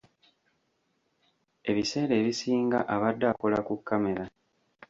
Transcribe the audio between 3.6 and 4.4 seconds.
ku kkamera.